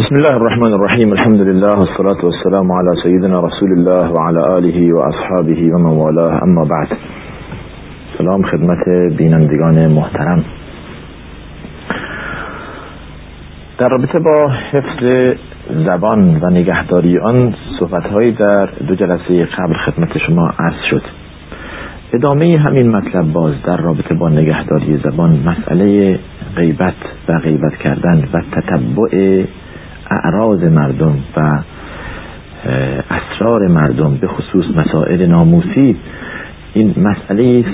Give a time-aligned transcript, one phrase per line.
[0.00, 5.74] بسم الله الرحمن الرحیم الحمد لله والصلاة والسلام على سيدنا رسول الله وعلى آله وأصحابه
[5.74, 6.88] ومن والاه اما بعد
[8.18, 10.44] سلام خدمت بینندگان محترم
[13.78, 15.04] در رابطه با حفظ
[15.70, 21.02] زبان و نگهداری آن صحبتهایی در دو جلسه قبل خدمت شما عرض شد.
[22.12, 26.18] ادامه همین مطلب باز در رابطه با نگهداری زبان مسئله
[26.56, 29.44] غیبت و غیبت کردن و تتبع
[30.10, 31.50] اعراض مردم و
[33.10, 35.96] اسرار مردم به خصوص مسائل ناموسی
[36.74, 37.64] این مسئله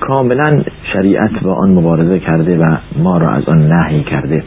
[0.00, 0.62] کاملا
[0.92, 4.44] شریعت با آن مبارزه کرده و ما را از آن نهی کرده.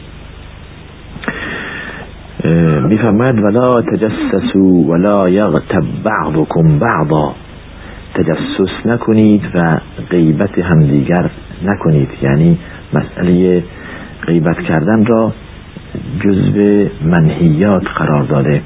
[2.88, 7.34] میفرماید ولا تجسسوا ولا یغتب بعضكم بعضا.
[8.14, 9.78] تجسس نکنید و
[10.10, 11.30] غیبت همدیگر
[11.64, 12.08] نکنید.
[12.22, 12.58] یعنی
[12.94, 13.64] مسئله
[14.26, 15.32] غیبت کردن را
[16.20, 18.62] جزو منحیات قرار داده.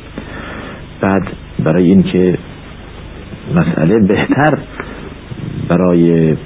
[1.01, 1.29] بعد
[1.65, 2.39] برای اینکه
[3.55, 4.59] مسئله بهتر
[5.69, 6.37] برای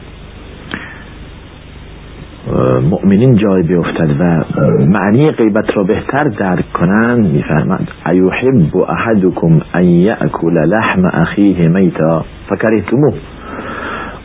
[2.91, 4.45] مؤمنین جای بیفتد و
[4.85, 13.15] معنی غیبت را بهتر درک کنند میفرماد ایحب احدکم ان یاکل لحم اخیه میتا؟ فکرهتموه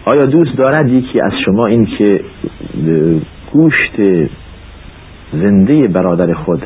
[0.05, 2.05] آیا دوست دارد یکی از شما این که
[3.53, 3.99] گوشت
[5.41, 6.66] زنده برادر خود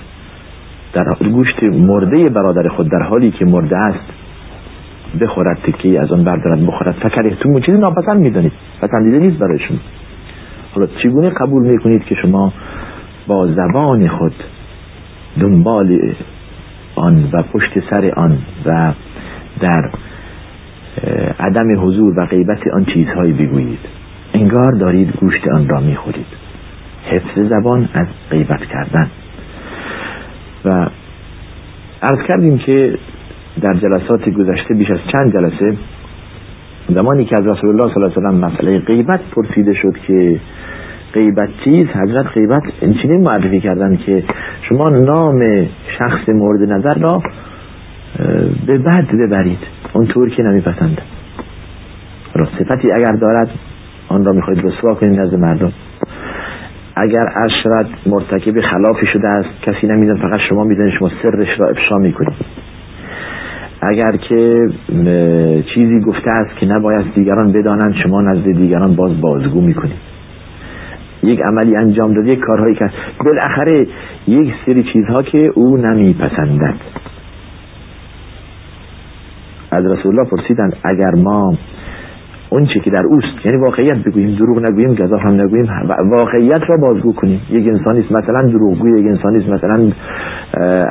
[0.93, 4.13] در گوشت مرده برادر خود در حالی که مرده است
[5.21, 6.91] بخورد تکی از آن بردارد بخورد.
[6.91, 8.51] فکرهتموه چیزی ناپسند می‌دانید.
[8.81, 9.77] پسندیده نیست برای شما
[10.75, 12.53] حالا چگونه قبول می‌کنید که شما
[13.27, 14.33] با زبان خود
[15.41, 16.13] دنبال
[16.95, 18.93] آن و پشت سر آن و
[19.61, 19.89] در
[21.39, 23.79] عدم حضور و غیبت آن چیزهایی بگویید؟
[24.33, 26.25] انگار دارید گوشت آن را می‌خورید.
[27.09, 29.07] حفظ زبان از غیبت کردن.
[30.65, 30.69] و
[32.01, 32.97] عرض کردیم که
[33.61, 35.77] در جلسات گذشته بیش از چند جلسه
[36.89, 40.39] زمانی که از رسول الله صلی الله علیه وسلم مسئله غیبت پرسیده شد که
[41.13, 44.23] غیبت چیز حضرت غیبت این معرفی کردن که
[44.61, 45.43] شما نام
[45.99, 47.23] شخص مورد نظر را
[48.65, 49.59] به بد ببرید.
[49.93, 51.01] اونطور که نمیپسند.
[52.59, 53.49] صفتی اگر دارد
[54.07, 55.71] آن را می‌خواید رسوا کنید نزد مردم.
[57.01, 61.95] اگر اشرت مرتکب خلافی شده است کسی نمیدن فقط شما می‌دونید شما سرش را افشا
[61.95, 62.35] می‌کنید.
[63.81, 64.69] اگر که
[65.73, 70.09] چیزی گفته است که نباید دیگران بدانند شما نزد دیگران باز بازگو می‌کنید.
[71.23, 72.93] یک عملی انجام داده یک کارهایی کرد.
[73.25, 73.87] بالاخره
[74.27, 76.75] یک سری چیزها که او نمیپسندد.
[79.71, 81.57] از رسول الله پرسیدند اگر ما
[82.49, 85.67] اون چی که در اوست یعنی واقعیت بگوییم دروغ نگوییم گذاف هم نگوییم
[86.05, 87.41] واقعیت را بازگو کنیم.
[87.49, 89.91] یک انسانی است مثلا دروغگوی یک انسانی است مثلا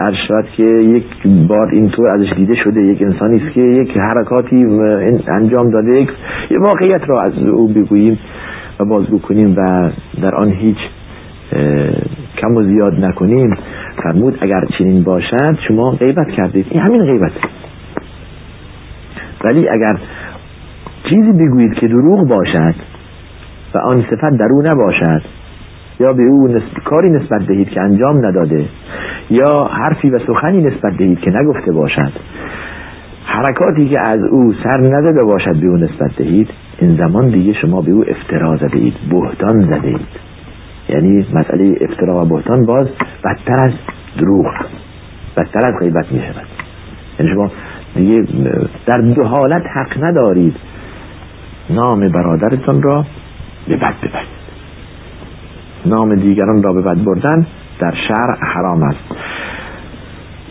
[0.06, 1.04] ارشاد که یک
[1.48, 4.64] بار اینطور ازش دیده شده یک انسانی است که یک حرکاتی
[5.28, 6.10] انجام داده یک
[6.60, 8.18] واقعیت را از او بگوییم
[8.80, 9.90] و بازگو کنیم و
[10.22, 10.78] در آن هیچ
[12.36, 13.54] کم و زیاد نکنیم.
[14.02, 16.66] فرمود اگر چنین باشد شما غیبت کردید.
[16.70, 17.32] این همین غیبت
[19.44, 19.98] ولی اگر
[21.10, 22.74] چیزی بگویید که دروغ باشد
[23.74, 25.22] و آن صفت در او نباشد
[26.00, 26.78] یا به او نسب...
[26.84, 28.64] کاری نسبت دهید که انجام نداده
[29.30, 32.12] یا حرفی و سخنی نسبت دهید که نگفته باشد.
[33.24, 37.82] حرکاتی که از او سر نزده باشد به او نسبت دهید این زمان دیگه شما
[37.82, 40.28] به او افترا زده اید بهتان زده اید
[40.88, 42.88] یعنی مسئله افترا و بهتان باز
[43.24, 43.72] بدتر از
[44.18, 44.46] دروغ
[45.36, 46.46] بدتر از غیبت می شود
[47.18, 47.50] یعنی شما
[47.94, 48.24] دیگه
[48.86, 50.54] در دو حالت حق ندارید.
[51.70, 53.04] نام برادرتون را
[53.68, 54.38] به بد ببرید
[55.86, 57.46] نام دیگران را به بد بردن
[57.80, 58.98] در شرع حرام است.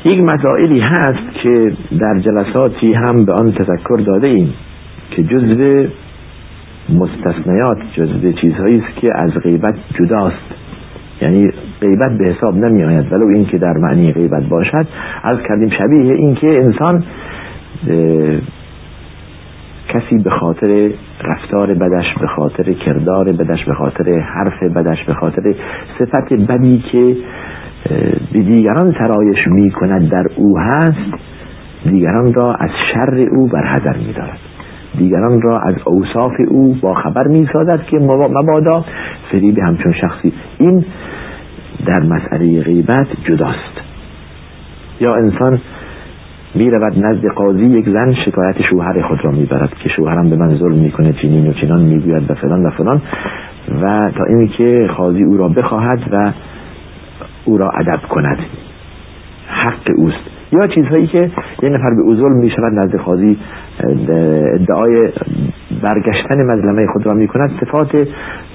[0.06, 4.53] یک مسائلی هست که در جلساتی هم به آن تذکر داده ایم
[5.11, 5.88] که جزو
[6.89, 10.35] مستثنیات جزو چیزهایی است که از غیبت جداست.
[11.22, 11.51] یعنی
[11.81, 13.11] غیبت به حساب نمی آید.
[13.11, 14.88] ولو این که در معنی غیبت باشد
[15.23, 17.03] از کردیم شبیه این که انسان
[19.89, 20.92] کسی به خاطر
[21.24, 25.56] رفتار بدش به خاطر کردار بدش به خاطر حرف بدش به خاطر
[26.00, 27.16] صفت بدی که
[28.34, 31.13] به دیگران سرایش می کند در او هست
[31.86, 34.39] دیگران را از شر او برحضر می دارد
[34.98, 38.86] دیگران را از اوصاف او با خبر می سازد که مبادا
[39.31, 40.33] فریب همچون شخصی.
[40.57, 40.86] این
[41.86, 43.81] در مسئله غیبت جداست.
[45.00, 45.60] یا انسان
[46.55, 50.35] می رود نزد قاضی یک زن شکایت شوهر خود را می برد که شوهرم به
[50.35, 53.01] من ظلم می‌کنه چنین و چنان می‌گوید و فلان و فلان.
[53.81, 56.31] و تا اینکه قاضی او را بخواهد و
[57.45, 58.39] او را ادب کند.
[59.47, 60.38] حق اوست.
[60.51, 61.31] یا چیزهایی که
[61.63, 63.38] یه نفر به اوزول می شود نزد قاضی
[63.79, 64.94] ادعای
[65.81, 68.07] برگشتن مظلمه خود را می کند صفات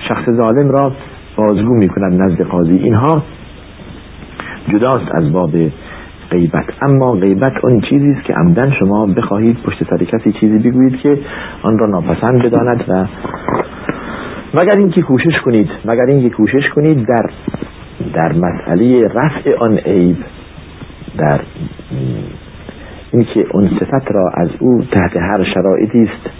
[0.08, 0.92] شخص ظالم را
[1.36, 2.76] بازگو می کند نزد قاضی.
[2.76, 3.22] اینها
[4.72, 5.50] جداست از باب
[6.32, 6.64] غیبت.
[6.82, 11.18] اما غیبت اون چیزی است که عمدن شما بخواهید پشت سر کسی چیزی بگویید که
[11.62, 13.06] آن را ناپسند بداند و
[14.54, 17.30] مگر اینکه کوشش کنید مگر اینکه کوشش کنید در
[18.14, 20.16] در مسئله رفع آن عیب
[21.18, 21.40] در
[23.12, 26.30] اینکه اون صفت را از او تحت هر شرایطی است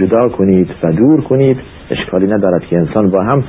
[0.00, 1.56] جدا کنید و دور کنید.
[1.90, 3.44] اشکالی ندارد که انسان با هم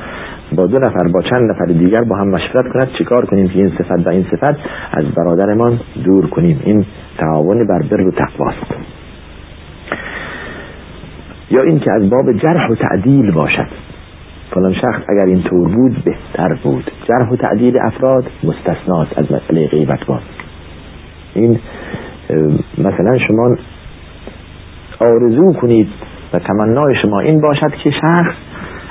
[0.56, 3.70] با دو نفر با چند نفر دیگر با هم مشورت کند چیکار کنیم که این
[3.70, 4.60] صفت و این صفت
[4.92, 6.62] از برادرمان دور کنیم.
[6.64, 6.86] این
[7.18, 8.76] تعاون بر بر و تقواست
[11.52, 13.68] یا اینکه از باب جرح و تعدیل باشد.
[14.52, 16.92] فلان شخص اگر این طور بود بهتر بود.
[17.08, 20.20] جرح و تعدیل افراد مستثنات از مسئله غیبت با
[21.34, 21.60] این
[22.78, 23.56] مثلا شما
[25.00, 25.88] آرزو کنید
[26.34, 28.36] و تمنای شما این باشد که شخص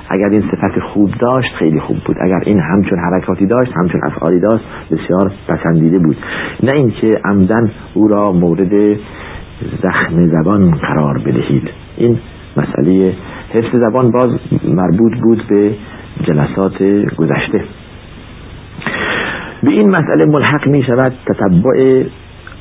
[0.08, 2.16] اگر این صفت خوب داشت خیلی خوب بود.
[2.20, 6.16] اگر این همچون حرکاتی داشت همچون افعالی داشت بسیار پسندیده بود.
[6.62, 8.96] نه اینکه عمدن او را مورد
[9.82, 11.70] زخم زبان قرار بدهید.
[11.96, 12.18] این
[12.56, 13.12] مسئله
[13.52, 14.30] حفظ زبان باز
[14.64, 15.74] مربوط بود به
[16.22, 16.82] جلسات
[17.16, 17.64] گذشته.
[19.62, 22.04] به این مسئله ملحق می شود تتبع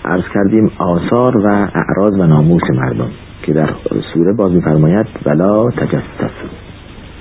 [0.06, 3.10] ارز کردیم آثار و اعراض و ناموس مردم.
[3.45, 3.69] که در
[4.13, 6.31] سوره باز میفرماید ولا تجسس.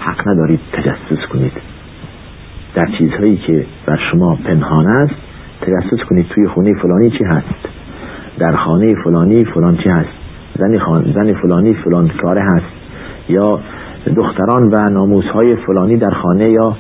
[0.01, 1.53] حق ندارید تجسس کنید.
[2.75, 5.15] در چیزهایی که بر شما پنهان است
[5.61, 7.55] تجسس کنید توی خونه فلانی چی هست.
[8.39, 10.09] در خانه فلانی فلان چی هست.
[10.59, 11.15] زن, خان...
[11.15, 12.67] زن فلانی فلان کاره هست.
[13.29, 13.61] یا
[14.17, 16.77] دختران و ناموس های فلانی در خانه یا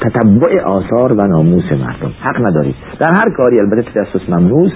[0.00, 2.12] تتبع آثار و ناموس مردم.
[2.20, 2.74] حق ندارید.
[2.98, 4.72] در هر کاری البته تجسس ممنوع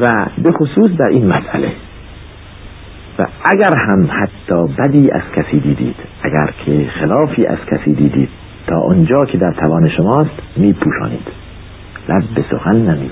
[0.00, 1.72] و به خصوص در این مسئله.
[3.52, 8.28] اگر هم حتی بدی از کسی دیدید اگر که خلافی از کسی دیدید
[8.66, 11.28] تا آنجا که در توان شماست می پوشانید
[12.08, 13.10] لب به سخن نمی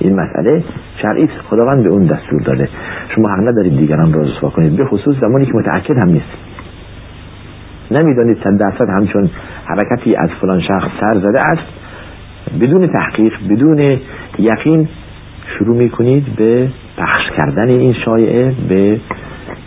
[0.00, 0.64] این مسئله
[1.02, 2.68] شرعی خداوند به اون دستور داده.
[3.14, 4.76] شما حق ندارید دیگران را رسوا کنید.
[4.76, 6.32] به خصوص زمانی که متأکد هم نیست.
[7.90, 9.30] نمی‌دانید صد درصد همچون
[9.64, 11.62] حرکتی از فلان شخص سر زده است.
[12.60, 13.98] بدون تحقیق بدون
[14.38, 14.88] یقین
[15.58, 16.68] شروع می‌کنید به
[16.98, 19.00] پخش کردن این شایعه به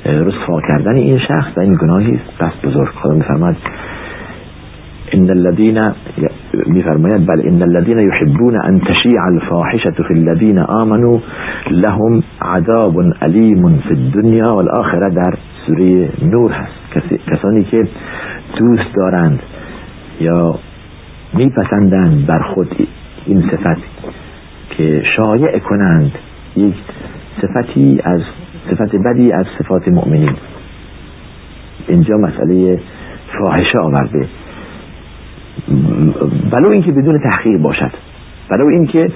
[0.05, 2.37] رسوا کردن این شخص و این گناهی است.
[2.39, 3.55] بس بزرگ خدا میفرماد
[5.11, 5.79] ان الذين
[6.67, 11.17] میفرماید بل ان الذين يحبون ان تشيع الفاحشه في الذين آمنوا
[11.71, 15.33] لهم عذاب علیم في الدنيا والآخره در
[15.67, 16.81] سوره نور هست.
[17.27, 17.87] کسانی که
[18.57, 19.39] دوست دارند
[20.19, 20.55] یا
[21.33, 22.87] میپسندند بر خود
[23.25, 23.81] این صفت
[24.69, 26.11] که شایع کنند
[26.55, 26.75] یک
[27.41, 28.21] صفتی از
[28.69, 30.35] صفت بدی از صفات مؤمنین.
[31.87, 32.79] اینجا مسئله
[33.37, 34.27] فاحشه آورده.
[36.51, 37.91] ولو اینکه بدون تحقیق باشد.
[38.51, 39.11] ولو اینکه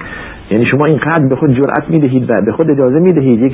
[0.50, 3.52] یعنی شما اینقدر به خود جرأت می‌دهید و به خود اجازه می‌دهید یک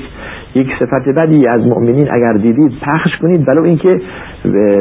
[0.55, 3.49] یک صفت بدی از مؤمنین اگر دیدید پخش کنید.
[3.49, 4.01] ولو اینکه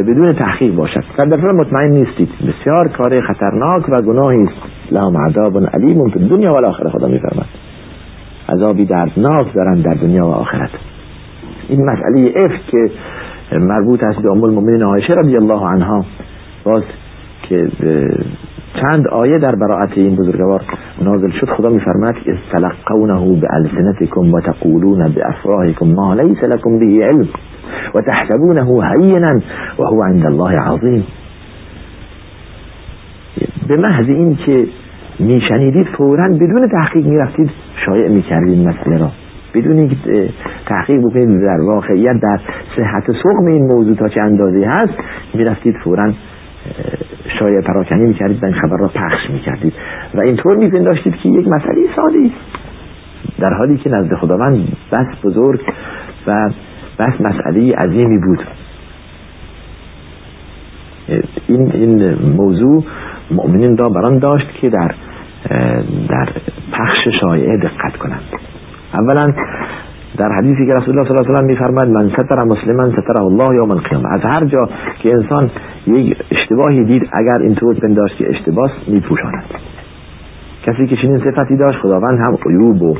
[0.07, 1.03] بدون تحقیق باشد.
[1.17, 2.29] در دفعه مطمئن نیستید.
[2.29, 4.43] بسیار کار خطرناک و گناهی.
[4.43, 4.53] است
[4.91, 7.45] لهم عذاب علیم فی دنیا و آخره خدا میفرماد
[8.51, 10.69] عذابی دردناک دارن در دنیا و آخرت.
[11.69, 12.91] این مسئله اف که
[13.59, 16.05] مربوط است به ام المؤمنین عایشه رضی الله عنها
[16.63, 16.83] باز
[17.49, 17.67] که
[18.81, 20.61] چند آیه در براعت این بزرگوار
[21.01, 27.27] نازل شد خدا میفرماد استلقونه بالسنتكم وتقولون بافواهكم ما ليس لكم به علم
[27.95, 29.41] وتحسبونه هينا
[29.77, 31.03] وهو عند الله عظیم.
[33.67, 34.67] به محض این که
[35.19, 37.49] میشنیدید فورا بدون تحقیق می‌رفتید
[37.85, 39.11] شایع می‌کردید مسئله را.
[39.53, 39.95] بدون اینکه
[40.65, 42.39] تحقیق بکنید در واقعیت در
[42.77, 44.93] صحت سقم این موضوع تا چه اندازه هست
[45.33, 46.13] می‌رفتید فورا
[47.39, 49.73] شایع پراکنی می‌کردید و این خبر را پخش می‌کردید.
[50.13, 52.61] و اینطور میپنداشتید که یک مسئله ساده است.
[53.39, 55.59] در حالی که نزد خداوند بس بزرگ
[56.27, 56.49] و
[56.99, 58.39] بس مسئله عظیمی بود.
[61.47, 62.83] این این موضوع
[63.31, 64.95] مؤمنین را بران داشت که در
[66.09, 66.29] در
[66.71, 68.21] پخش شایعه دقت کنند.
[68.99, 69.33] اولا
[70.17, 73.55] در حدیثی که رسول الله صلی الله علیه و میفرماد من ستر مسلما ستره الله
[73.55, 74.09] یوم القیامه.
[74.13, 74.69] از هر جا
[75.03, 75.51] که انسان
[75.87, 79.43] یک اشتباهی دید اگر اینطور پنداشت که اشتباه میپوشاند.
[80.67, 82.97] کسی که چنین صفتی داشت خداوند هم عیوب و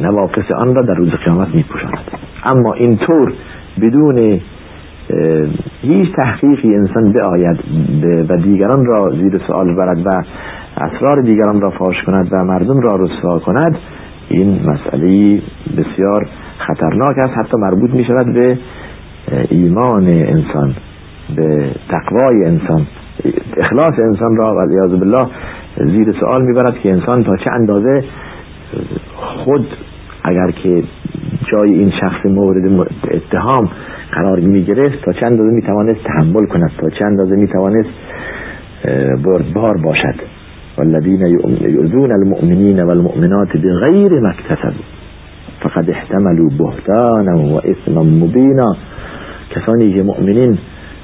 [0.00, 2.04] نواقص آن را در روز قیامت میپوشاند.
[2.44, 3.32] اما اینطور
[3.80, 4.40] بدون
[5.80, 7.60] هیچ تحقیقی انسان بیاید
[8.28, 10.10] و دیگران را زیر سوال برد و
[10.76, 13.78] اسرار دیگران را فاش کند و مردم را رسوا کند
[14.28, 15.40] این مسئله
[15.76, 18.58] بسیار خطرناک است حتی مربوط می شود به
[19.50, 20.74] ایمان انسان
[21.36, 22.86] به تقوای انسان.
[23.56, 25.26] اخلاص انسان را و بالله
[25.76, 28.04] زیر سوال می‌برد که انسان تا چه اندازه
[29.14, 29.66] خود
[30.24, 30.82] اگر که
[31.52, 33.70] جای این شخص مورد اتهام
[34.12, 37.90] قرار می گرفت تا چند اندازه می توانست تحمل کند تا چند اندازه می توانست
[39.24, 40.14] بردبار باشد.
[40.78, 41.26] والذین
[41.60, 44.84] یؤذون المؤمنین والمؤمنات بغیر ما اکتسبوا.
[45.60, 48.76] فقد احتملوا بهتانا و اثما مبینا.
[49.50, 50.58] کسانی که مؤمنین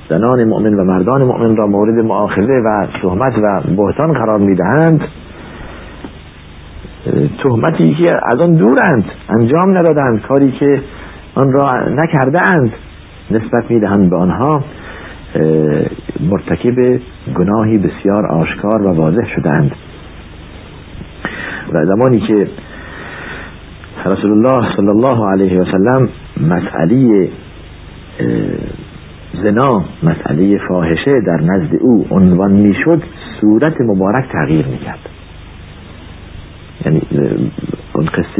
[0.08, 5.00] زنان مؤمن و مردان مؤمن را مورد معاخذه و تهمت و بهتان قرار می‌دهند
[7.42, 9.04] تهمتی که از آن دورند
[9.38, 10.82] انجام ندادند کاری که
[11.34, 12.72] آن را نکرده اند
[13.30, 14.64] نسبت می‌دهند به آنها
[16.20, 17.00] مرتکب
[17.36, 19.72] گناهی بسیار آشکار و واضح شدند.
[21.72, 22.48] و زمانی که
[24.06, 26.08] رسول الله صلی الله علیه و سلم
[26.40, 27.28] مسئله
[29.34, 33.02] زنا مسئله فاحشه در نزد او عنوان می‌شد
[33.40, 35.08] صورت مبارک تغییر می‌کرد
[36.86, 37.02] یعنی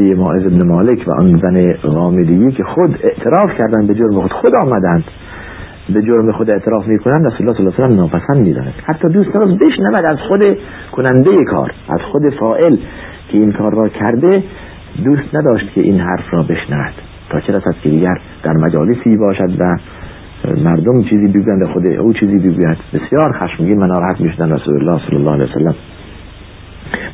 [0.03, 4.31] قصه معاذ ابن مالک و آن زن غامدیی که خود اعتراف کردن به جرم خود
[4.31, 5.03] خود آمدند.
[5.93, 8.73] به جرم خود اعتراف می‌کنن رسول الله صلی الله علیه و ناپسند می‌داند.
[8.85, 10.57] حتی دوست داشت بشنود از خود
[10.91, 12.75] کننده کار از خود فائل
[13.29, 14.43] که این کار را کرده
[15.03, 16.93] دوست نداشت که این حرف را بشنود.
[17.29, 19.77] تا چه رسد که دیگر در مجالسی باشد و
[20.63, 22.77] مردم چیزی بگویند خود او چیزی بگوید.
[22.93, 25.75] بسیار خشمگین و ناراحت می‌شدن رسول الله صلی الله علیه وسلم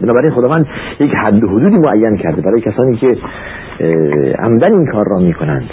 [0.02, 0.66] بنابراین خداوند
[1.00, 3.08] یک حد و حدودی معین کرده برای کسانی که
[4.40, 5.70] عمدن این کار را می‌کنند.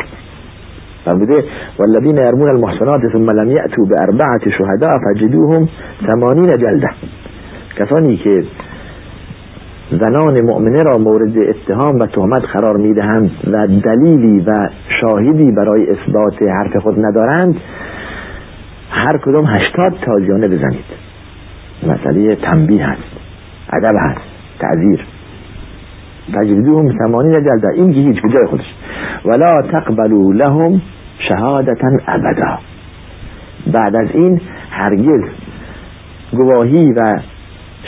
[1.04, 1.45] فرموده
[1.78, 5.68] والذین یرمون المحسنات ثم لم یأتوا باربعه شهداء فجدوهم
[6.06, 6.90] ثمانین جلده
[7.78, 8.45] کسانی که
[9.90, 14.52] زنان مؤمنه را مورد اتهام و تهمت قرار می‌دهند و دلیلی و
[15.00, 17.61] شاهدی برای اثبات حرف خود ندارند
[18.90, 20.85] هر کدام هشتاد تازیانه بزنید.
[21.87, 23.15] مسئله تنبیه هست.
[23.73, 24.20] ادب هست.
[24.61, 25.06] تعذیر.
[26.35, 28.75] تجریدوهم ثمانین جلده این که هیچ جای خودش.
[29.25, 30.82] ولا تقبلوا لهم
[31.18, 32.58] شهادتا ابدا.
[33.73, 35.20] بعد از این هرگز
[36.32, 37.20] گواهی و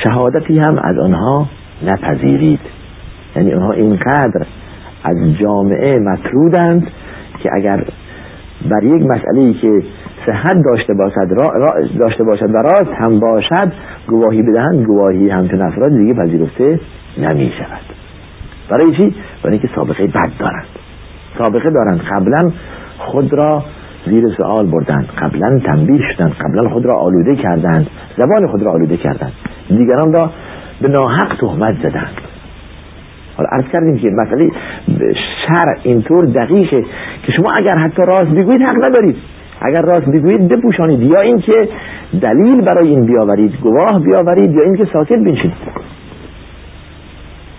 [0.04, 1.46] شهادتی هم از آنها
[1.86, 2.60] نپذیرید.
[3.36, 4.46] یعنی آنها اینقدر
[5.04, 6.90] از جامعه مطرودند
[7.42, 7.84] که اگر
[8.70, 9.68] بر یک مسئله که
[10.28, 13.72] صحت داشته باشد را داشته باشد و راست هم باشد
[14.08, 16.80] گواهی بدهند گواهی همچون افراد دیگه پذیرفته
[17.18, 17.98] نمی شود
[18.70, 20.66] برای چی؟ برای اینکه سابقه بد دارند.
[21.38, 22.00] سابقه دارند.
[22.00, 22.52] قبلا
[22.98, 23.62] خود را
[24.06, 25.08] زیر سوال بردند.
[25.18, 26.32] قبلا تنبیه شدند.
[26.32, 27.86] قبلا خود را آلوده کردند.
[28.16, 29.32] زبان خود را آلوده کردند.
[29.68, 30.30] دیگران را
[30.80, 32.14] به ناحق تهمت زدند.
[33.36, 34.50] حالا عرض کردیم که مسئله
[35.46, 36.84] شرع اینطور دقیقه
[37.22, 39.16] که شما اگر حتی راست بگویید حق ندارید.
[39.60, 41.00] اگر راست بگویید بپوشانید.
[41.00, 41.68] یا اینکه
[42.22, 45.52] دلیل برای این بیاورید گواه بیاورید یا اینکه ساکت بنشید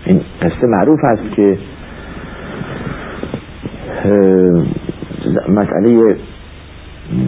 [0.04, 1.58] این قصه معروف است که
[5.48, 6.16] مسئله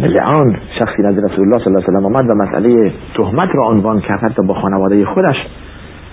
[0.03, 4.01] لعان شخصی نزد رسول الله صلی الله علیه و آمد و مسئله تهمت را عنوان
[4.01, 5.37] کرد حتی با خانواده خودش.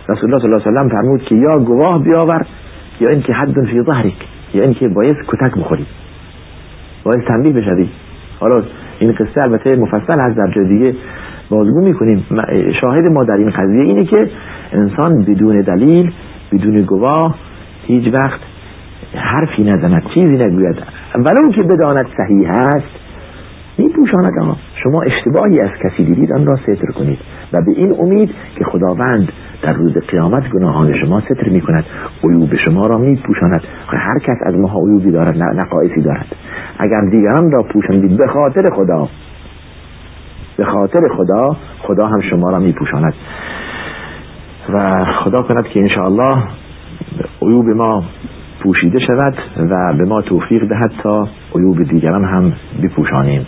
[0.10, 2.46] رسول الله صلی الله علیه و فرمود که یا گواه بیاور
[3.00, 4.14] یا اینکه حد فی ظهرک
[4.54, 5.86] یا اینکه باید کتک بخوری.
[7.04, 7.90] باید تنبیه بشوی.
[8.40, 8.64] حالا
[9.00, 10.96] این قصه البته مفصل هست در جای دیگه
[11.50, 12.26] بازگو می‌کنیم.
[12.82, 14.30] شاهد ما در این قضیه اینه که
[14.72, 16.12] انسان بدون دلیل
[16.52, 17.36] بدون گواه
[17.84, 18.40] هیچ وقت
[19.16, 20.76] حرفی نزند چیزی نگوید.
[21.16, 23.00] ولو که بداند صحیح است
[23.78, 24.34] میپوشاند.
[24.84, 27.20] شما اشتباهی از کسی دیدید آن را ستر کنید.
[27.54, 31.86] و به این امید که خداوند در روز قیامت گناهان شما ستر می کند
[32.24, 36.26] عیوب شما را می پوشاند هر کس از ما عیوبی دارد نقایصی دارد.
[36.80, 39.08] اگر دیگران را پوشاندید به خاطر خدا
[40.58, 43.14] به خاطر خدا خدا هم شما را می پوشاند
[44.74, 46.44] و خدا کند که انشاءالله
[47.42, 48.04] عیوب ما
[48.64, 53.46] پوشیده شود و به ما توفیق دهد تا عیوب دیگران هم بپوشانیم.